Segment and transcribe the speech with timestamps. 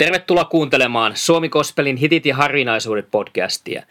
[0.00, 3.82] Tervetuloa kuuntelemaan Suomi Kospelin hitit ja harvinaisuudet podcastia.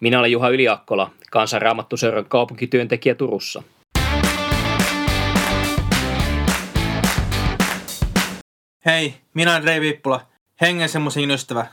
[0.00, 3.62] Minä olen Juha Yliakkola, kansanraamattuseuran kaupunkityöntekijä Turussa.
[8.86, 10.26] Hei, minä olen Rei Viippula,
[10.60, 10.88] hengen
[11.30, 11.66] ystävä.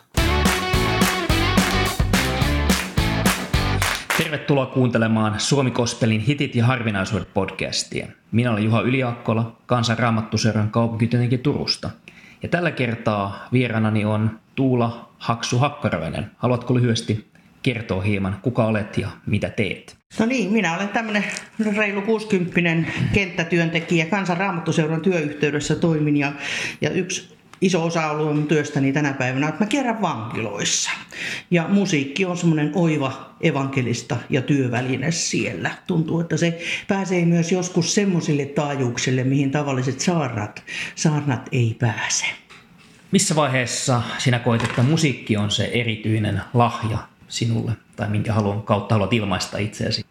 [4.33, 8.07] Tervetuloa kuuntelemaan Suomi Kospelin hitit ja harvinaisuudet podcastia.
[8.31, 11.89] Minä olen Juha Yliakkola, kansanraamattuseuran kaupunkityöntekijä Turusta.
[12.43, 16.31] Ja tällä kertaa vieraanani on Tuula Haksu Hakkarainen.
[16.37, 17.27] Haluatko lyhyesti
[17.63, 19.97] kertoa hieman, kuka olet ja mitä teet?
[20.19, 21.23] No niin, minä olen tämmöinen
[21.77, 24.05] reilu 60 kenttätyöntekijä.
[24.05, 26.31] Kansanraamattuseuran työyhteydessä toimin ja,
[26.81, 30.91] ja yksi iso osa ollut mun työstäni tänä päivänä, että mä kerran vankiloissa.
[31.51, 35.71] Ja musiikki on semmoinen oiva evankelista ja työväline siellä.
[35.87, 40.63] Tuntuu, että se pääsee myös joskus semmoisille taajuuksille, mihin tavalliset saarnat,
[40.95, 42.25] saarnat ei pääse.
[43.11, 46.97] Missä vaiheessa sinä koet, että musiikki on se erityinen lahja
[47.27, 50.05] sinulle, tai minkä haluan, kautta haluat ilmaista itseäsi?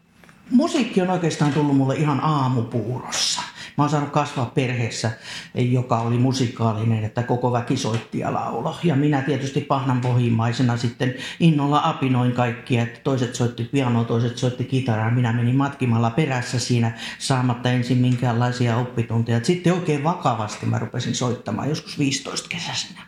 [0.50, 3.42] Musiikki on oikeastaan tullut mulle ihan aamupuurossa.
[3.78, 5.10] Mä oon saanut kasvaa perheessä,
[5.54, 8.76] joka oli musikaalinen, että koko väki soitti ja laulo.
[8.84, 14.64] Ja minä tietysti pahnan pohjimmaisena sitten innolla apinoin kaikkia, että toiset soitti pianoa, toiset soitti
[14.64, 15.10] kitaraa.
[15.10, 19.40] Minä menin matkimalla perässä siinä saamatta ensin minkäänlaisia oppitunteja.
[19.44, 23.00] Sitten oikein vakavasti mä rupesin soittamaan joskus 15 kesäisenä.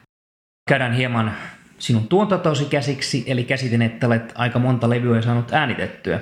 [0.69, 1.35] Käydään hieman
[1.79, 6.21] sinun tuotantosi käsiksi, eli käsitin, että olet aika monta levyä saanut äänitettyä.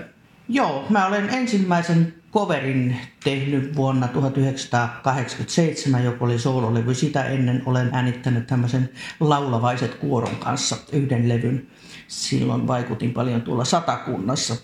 [0.48, 6.94] Joo, mä olen ensimmäisen coverin tehnyt vuonna 1987, joka oli soololevy.
[6.94, 11.66] Sitä ennen olen äänittänyt tämmöisen laulavaiset kuoron kanssa yhden levyn.
[12.08, 14.56] Silloin vaikutin paljon tuolla satakunnassa.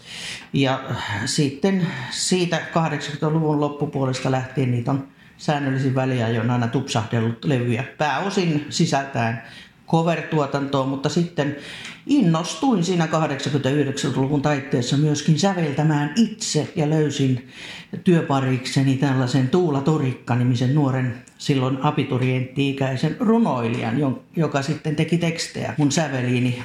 [0.52, 0.80] Ja
[1.24, 7.84] sitten siitä 80-luvun loppupuolesta lähtien niitä on säännöllisin väliajoin aina tupsahdellut levyjä.
[7.98, 9.42] Pääosin sisältäen
[9.88, 11.56] cover-tuotantoa, mutta sitten
[12.06, 17.48] innostuin siinä 89-luvun taitteessa myöskin säveltämään itse ja löysin
[18.04, 26.62] työparikseni tällaisen Tuula Torikka-nimisen nuoren silloin abiturientti-ikäisen runoilijan, joka sitten teki tekstejä mun säveliini.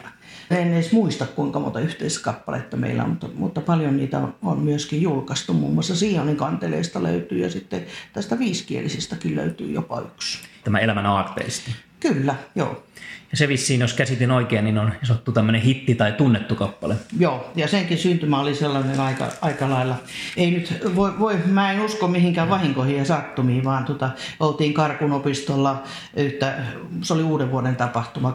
[0.52, 5.02] En edes muista kuinka monta yhteiskappaletta meillä on, mutta, mutta paljon niitä on, on myöskin
[5.02, 5.54] julkaistu.
[5.54, 10.40] Muun muassa Sionin kanteleista löytyy ja sitten tästä viiskielisistäkin löytyy jopa yksi.
[10.64, 11.72] Tämä elämän aarteista.
[12.04, 12.84] Kyllä, joo.
[13.32, 16.96] Ja se vissiin, jos käsitin oikein, niin on sanottu tämmöinen hitti tai tunnettu kappale.
[17.20, 19.96] Joo, ja senkin syntymä oli sellainen aika, aika lailla.
[20.38, 24.10] Ei nyt, voi, voi, mä en usko mihinkään vahinkoihin ja sattumiin, vaan tota,
[24.40, 25.84] oltiin Karkunopistolla
[26.16, 26.56] yhtä,
[27.02, 28.32] se oli uuden vuoden tapahtuma,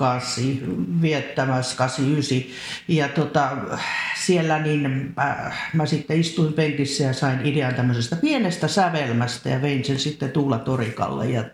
[0.00, 2.56] 88, viettämässä 89.
[2.88, 3.50] Ja tota,
[4.24, 9.84] siellä niin mä, mä sitten istuin penkissä ja sain idean tämmöisestä pienestä sävelmästä ja vein
[9.84, 11.26] sen sitten Tuula Torikalle.
[11.26, 11.44] Ja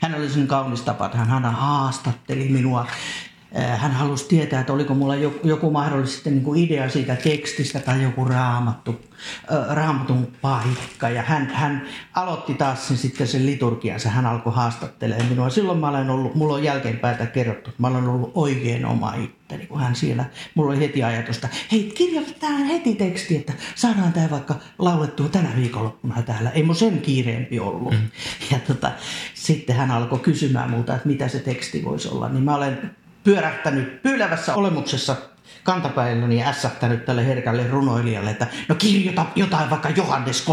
[0.00, 2.86] hän oli sen kaunis tapa, että hän aina haastatteli minua
[3.54, 5.14] hän halusi tietää, että oliko mulla
[5.44, 9.00] joku mahdollisesti niin kuin idea siitä tekstistä tai joku raamattu,
[9.68, 11.08] raamatun paikka.
[11.08, 15.50] Ja hän, hän aloitti taas sen, sitten sen liturgiansa, hän alkoi haastattelemaan minua.
[15.50, 19.66] Silloin mä olen ollut, mulla on jälkeenpäin kerrottu, että mä olen ollut oikein oma itteni,
[19.66, 24.54] kun hän siellä, mulla oli heti ajatusta, hei kirjoitetaan heti teksti, että saadaan tämä vaikka
[24.78, 26.50] laulettua tänä viikonloppuna täällä.
[26.50, 27.92] Ei mun sen kiireempi ollut.
[27.92, 28.08] Mm.
[28.50, 28.90] Ja tota,
[29.34, 32.28] sitten hän alkoi kysymään multa, että mitä se teksti voisi olla.
[32.28, 32.90] Niin mä olen
[33.28, 35.16] pyörähtänyt pyylävässä olemuksessa
[35.64, 40.46] kantapäilläni ja ässähtänyt tälle herkälle runoilijalle, että no kirjoita jotain vaikka Johannes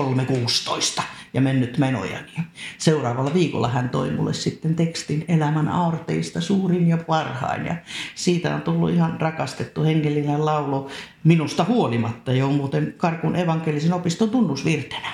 [0.97, 1.03] 3.16
[1.33, 2.31] ja mennyt menojani.
[2.77, 7.75] Seuraavalla viikolla hän toi mulle sitten tekstin elämän aarteista suurin ja parhain ja
[8.15, 10.89] siitä on tullut ihan rakastettu hengellinen laulu
[11.23, 15.13] minusta huolimatta jo muuten Karkun evankelisen opiston tunnusvirtenä.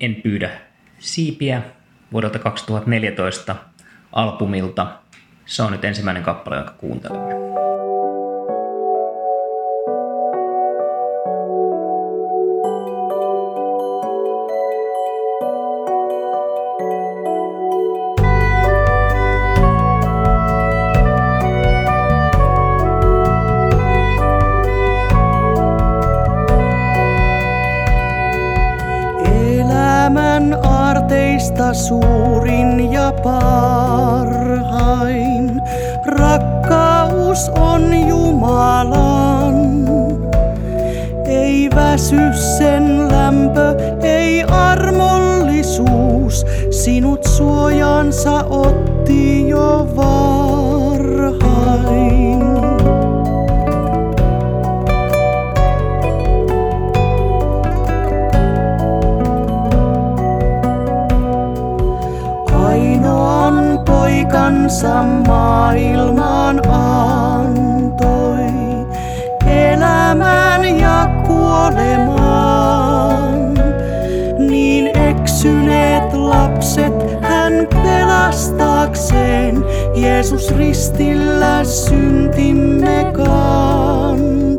[0.00, 0.50] En pyydä
[0.98, 1.62] siipiä
[2.12, 3.56] vuodelta 2014
[4.12, 5.01] albumilta
[5.52, 7.42] se on nyt ensimmäinen kappale, jonka kuuntelemme.
[31.72, 33.61] Suurin ja parhain
[37.32, 39.56] Jeesus on Jumalan.
[41.24, 51.22] Ei väsy sen lämpö, ei armollisuus, sinut suojansa otti jo varhain.
[62.66, 66.71] Ainoan poikansa maailmaan
[79.94, 84.52] Jeesus ristillä syntimme kantoi.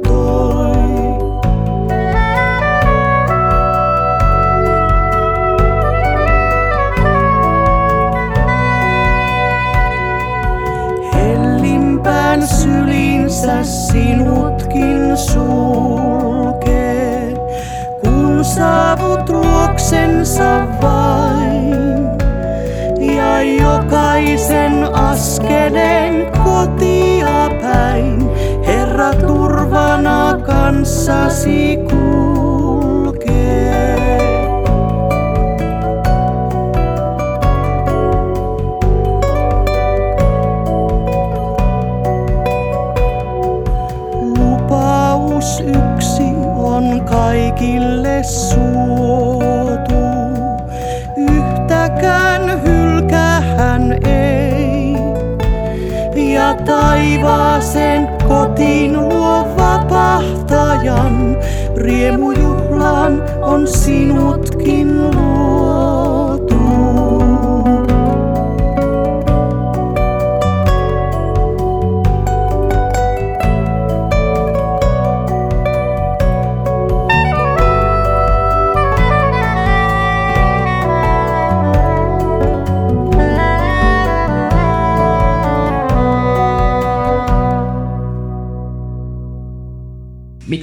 [11.14, 16.64] Hellimpään sylinsä sinutkin sulkee,
[18.04, 21.83] kun saavut luoksensa vain.
[23.44, 28.30] Jokaisen askeleen kotia päin,
[28.66, 32.14] Herra turvana kanssasi kulkee.
[44.38, 46.24] Lupaus yksi
[46.56, 48.83] on kaikille suotu.
[57.04, 61.38] Taivaaseen kotiin luo vapahtajan.
[61.76, 65.33] Riemujuhlaan on sinutkin luotu.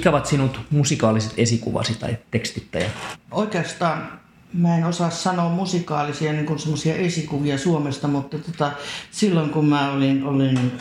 [0.00, 2.92] Mitkä ovat sinut musikaaliset esikuvasi tai tekstittäjät?
[3.30, 4.20] Oikeastaan
[4.52, 8.72] mä en osaa sanoa musikaalisia niin semmoisia esikuvia Suomesta, mutta tota,
[9.10, 10.72] silloin kun mä olin, olin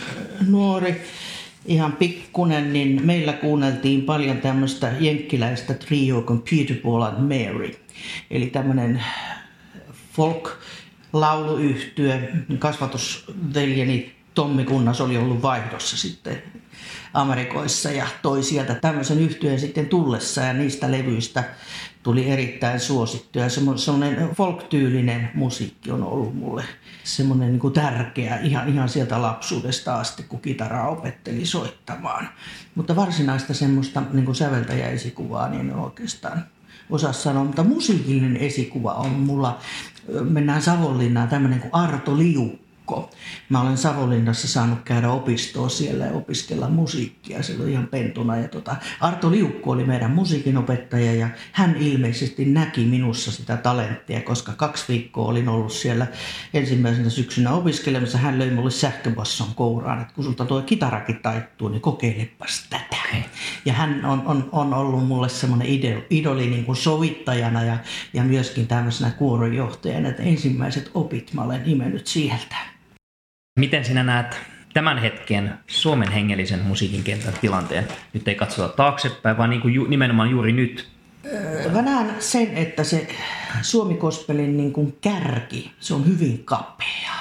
[0.48, 1.01] nuori,
[1.66, 7.71] ihan pikkunen, niin meillä kuunneltiin paljon tämmöistä jenkkiläistä trio kuin Peter Paul and Mary.
[8.31, 9.04] Eli tämmöinen
[10.13, 10.57] folk
[11.13, 12.30] lauluyhtye,
[12.60, 16.44] kasvatusveljeni Tommi Kunnas oli ollut vaihdossa sitten
[17.13, 21.44] Amerikoissa ja toi sieltä tämmöisen yhtyeen sitten tullessa ja niistä levyistä
[22.03, 23.39] tuli erittäin suosittu.
[23.39, 26.63] Ja semmoinen folk-tyylinen musiikki on ollut mulle
[27.03, 32.30] semmoinen niin tärkeä ihan, ihan sieltä lapsuudesta asti, kun kitaraa opetteli soittamaan.
[32.75, 36.45] Mutta varsinaista semmoista niin säveltäjäesikuvaa niin en oikeastaan
[36.89, 39.59] osaa sanoa, mutta musiikillinen esikuva on mulla,
[40.21, 42.18] mennään Savonlinnaan, tämmöinen kuin Arto
[42.89, 43.09] Liukko.
[43.50, 48.38] Mä olen Savonlinnassa saanut käydä opistoa siellä ja opiskella musiikkia silloin ihan pentuna.
[48.38, 54.51] Ja tota, Arto Liukko oli meidän musiikinopettaja ja hän ilmeisesti näki minussa sitä talenttia, koska
[54.51, 56.07] kaksi viikkoa olin ollut siellä
[56.53, 58.18] ensimmäisenä syksynä opiskelemassa.
[58.18, 63.00] Hän löi mulle sähköbasson kouraan, että kun sulta tuo kitarakin taittuu, niin kokeilepas tätä.
[63.65, 65.68] Ja hän on, on, on ollut mulle semmoinen
[66.09, 67.77] idoli, niin kuin sovittajana ja,
[68.13, 72.78] ja myöskin tämmöisenä kuoronjohtajana, että ensimmäiset opit mä olen imennyt sieltä.
[73.59, 74.35] Miten sinä näet
[74.73, 77.88] tämän hetken Suomen hengellisen musiikin kentän tilanteen?
[78.13, 80.88] Nyt ei katsota taaksepäin, vaan niin kuin ju, nimenomaan juuri nyt.
[81.73, 83.07] Mä näen sen, että se
[83.61, 87.19] Suomi-kospelin niin kuin kärki, se on hyvin kapea.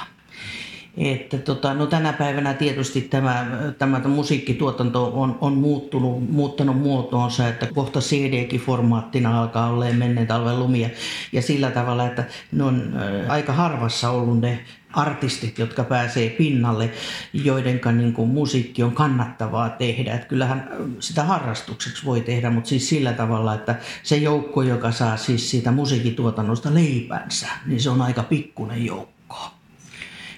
[0.97, 3.47] Että tota, no tänä päivänä tietysti tämä,
[3.79, 10.59] tämä musiikkituotanto on, on muuttunut, muuttanut muotoonsa, että kohta CD-kin formaattina alkaa olla menneen talven
[10.59, 10.89] lumia.
[11.33, 12.93] Ja sillä tavalla, että ne on
[13.29, 16.91] aika harvassa ollut ne artistit, jotka pääsee pinnalle,
[17.33, 20.15] joiden niin kuin, musiikki on kannattavaa tehdä.
[20.15, 25.17] Että kyllähän sitä harrastukseksi voi tehdä, mutta siis sillä tavalla, että se joukko, joka saa
[25.17, 29.19] siis siitä musiikituotannosta leipänsä, niin se on aika pikkunen joukko.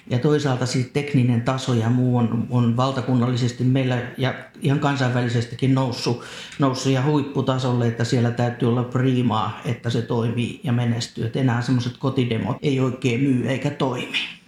[0.09, 6.23] Ja toisaalta siis tekninen taso ja muu on, on valtakunnallisesti meillä ja ihan kansainvälisestikin noussut,
[6.59, 11.25] noussut ja huipputasolle, että siellä täytyy olla priimaa, että se toimii ja menestyy.
[11.25, 14.40] Että enää semmoiset kotidemot ei oikein myy eikä toimi.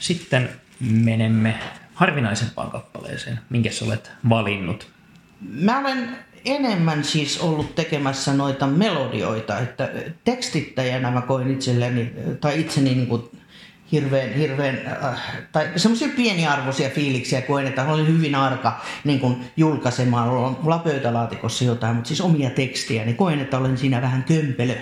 [0.00, 0.48] Sitten
[0.80, 1.58] menemme
[1.94, 3.40] harvinaisempaan kappaleeseen.
[3.50, 4.88] Minkä olet valinnut?
[5.40, 9.90] Mä olen enemmän siis ollut tekemässä noita melodioita, että
[10.24, 13.22] tekstittäjänä mä koin itselleni, tai itseni niin kuin
[13.92, 15.22] hirveän, hirveän äh,
[15.52, 20.28] tai semmoisia pieniarvoisia fiiliksiä koen, että olin hyvin arka niin kuin julkaisemaan.
[20.28, 24.74] Mulla on pöytälaatikossa jotain, mutta siis omia tekstiä, niin koen, että olen siinä vähän kömpelö.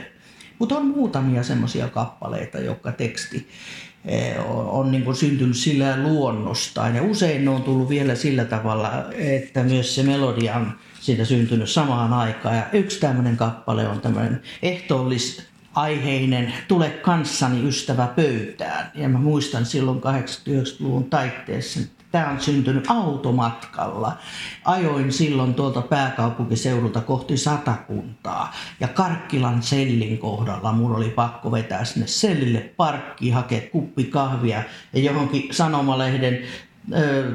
[0.58, 3.48] Mutta on muutamia semmoisia kappaleita, jotka teksti
[4.48, 6.96] on, on niin kuin syntynyt sillä luonnostaan.
[6.96, 11.70] Ja usein ne on tullut vielä sillä tavalla, että myös se melodia on siitä syntynyt
[11.70, 12.56] samaan aikaan.
[12.56, 18.90] Ja yksi tämmöinen kappale on tämmöinen ehtoollis aiheinen Tule kanssani ystävä pöytään.
[18.94, 24.16] Ja mä muistan silloin 80-90-luvun taitteessa, että tämä on syntynyt automatkalla.
[24.64, 28.54] Ajoin silloin tuolta pääkaupunkiseudulta kohti satakuntaa.
[28.80, 34.62] Ja Karkkilan sellin kohdalla mun oli pakko vetää sinne sellille parkkiin, hakea kuppi kahvia
[34.92, 36.38] ja johonkin sanomalehden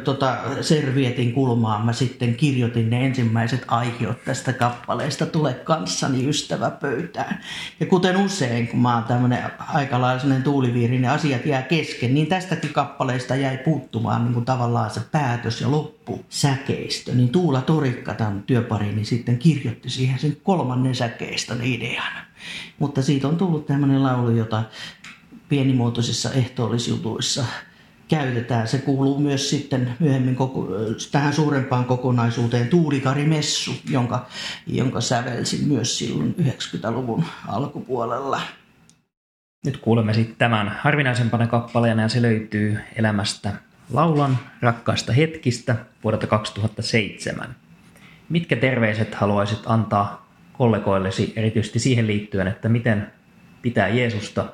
[0.04, 7.40] tota, servietin kulmaan mä sitten kirjoitin ne ensimmäiset aihiot tästä kappaleesta Tule kanssani ystävä pöytään.
[7.80, 12.28] Ja kuten usein, kun mä oon tämmönen aika lailla tuuliviiri, niin asiat jää kesken, niin
[12.28, 17.16] tästäkin kappaleesta jäi puuttumaan niin kuin tavallaan se päätös ja loppu säkeistö.
[17.16, 22.14] Niin Tuula Torikka, tämän työparini, sitten kirjoitti siihen sen kolmannen säkeistön idean.
[22.80, 24.64] Mutta siitä on tullut tämmöinen laulu, jota
[25.50, 27.46] pienimuotoisissa ehtoollisjutuissa
[28.10, 28.68] käytetään.
[28.68, 30.68] Se kuuluu myös sitten myöhemmin koko,
[31.12, 34.26] tähän suurempaan kokonaisuuteen Tuulikarimessu, jonka,
[34.68, 38.42] jonka sävelsin myös silloin 90-luvun alkupuolella.
[39.66, 43.54] Nyt kuulemme sitten tämän harvinaisempana kappaleena ja se löytyy elämästä
[43.94, 47.56] Laulan rakkaista hetkistä vuodelta 2007.
[48.30, 53.12] Mitkä terveiset haluaisit antaa kollegoillesi erityisesti siihen liittyen, että miten
[53.62, 54.46] pitää Jeesusta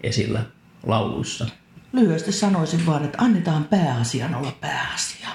[0.00, 0.40] esillä
[0.86, 1.61] lauluissa?
[1.92, 5.28] Lyhyesti sanoisin vaan, että annetaan pääasian olla pääasia.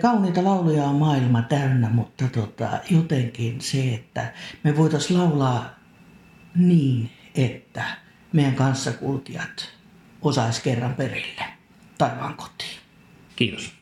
[0.00, 4.32] Kauniita lauluja on maailma täynnä, mutta tota, jotenkin se, että
[4.64, 5.70] me voitaisiin laulaa
[6.54, 7.84] niin, että
[8.32, 9.68] meidän kanssakulkijat
[10.22, 11.44] osais kerran perille
[11.98, 12.80] taivaan kotiin.
[13.36, 13.81] Kiitos.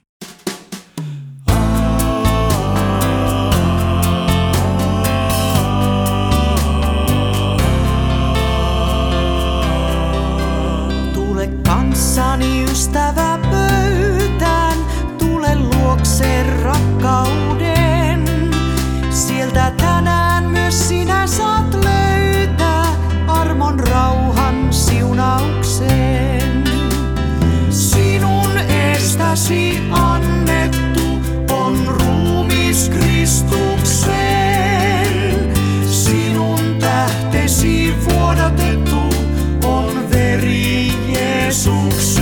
[12.11, 14.79] Kanssani ystävä pöytään,
[15.19, 18.25] tule luokse rakkauden.
[19.11, 22.87] Sieltä tänään myös sinä saat löytää
[23.27, 26.65] armon rauhan siunauksen.
[27.71, 30.40] Sinun estäsi annettu
[41.51, 42.20] Jesús.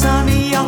[0.00, 0.59] Tule